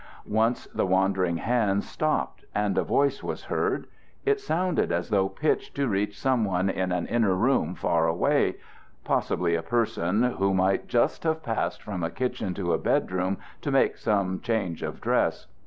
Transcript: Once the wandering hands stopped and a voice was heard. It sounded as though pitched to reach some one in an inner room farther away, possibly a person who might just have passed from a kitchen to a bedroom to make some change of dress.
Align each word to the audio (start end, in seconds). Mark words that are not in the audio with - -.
Once 0.25 0.65
the 0.73 0.83
wandering 0.87 1.37
hands 1.37 1.87
stopped 1.87 2.43
and 2.55 2.75
a 2.75 2.83
voice 2.83 3.21
was 3.21 3.43
heard. 3.43 3.85
It 4.25 4.39
sounded 4.39 4.91
as 4.91 5.09
though 5.09 5.29
pitched 5.29 5.75
to 5.75 5.87
reach 5.87 6.19
some 6.19 6.43
one 6.43 6.71
in 6.71 6.91
an 6.91 7.05
inner 7.05 7.35
room 7.35 7.75
farther 7.75 8.07
away, 8.07 8.55
possibly 9.03 9.53
a 9.53 9.61
person 9.61 10.23
who 10.23 10.55
might 10.55 10.87
just 10.87 11.21
have 11.23 11.43
passed 11.43 11.83
from 11.83 12.01
a 12.03 12.09
kitchen 12.09 12.55
to 12.55 12.73
a 12.73 12.79
bedroom 12.79 13.37
to 13.61 13.69
make 13.69 13.95
some 13.95 14.39
change 14.39 14.81
of 14.81 15.01
dress. 15.01 15.45